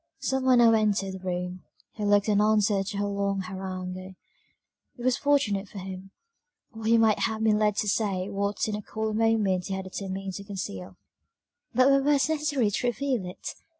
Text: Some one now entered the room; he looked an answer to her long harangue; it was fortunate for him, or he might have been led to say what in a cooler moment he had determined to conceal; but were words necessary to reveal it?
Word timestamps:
Some 0.17 0.45
one 0.45 0.57
now 0.57 0.73
entered 0.73 1.11
the 1.13 1.19
room; 1.19 1.61
he 1.91 2.03
looked 2.05 2.27
an 2.27 2.41
answer 2.41 2.83
to 2.83 2.97
her 2.97 3.05
long 3.05 3.41
harangue; 3.41 4.15
it 4.97 5.03
was 5.03 5.15
fortunate 5.15 5.69
for 5.69 5.77
him, 5.77 6.09
or 6.73 6.85
he 6.85 6.97
might 6.97 7.19
have 7.19 7.43
been 7.43 7.59
led 7.59 7.75
to 7.75 7.87
say 7.87 8.27
what 8.27 8.67
in 8.67 8.75
a 8.75 8.81
cooler 8.81 9.13
moment 9.13 9.67
he 9.67 9.75
had 9.75 9.83
determined 9.83 10.33
to 10.33 10.43
conceal; 10.43 10.97
but 11.75 11.87
were 11.87 12.01
words 12.01 12.29
necessary 12.29 12.71
to 12.71 12.87
reveal 12.87 13.27
it? 13.27 13.53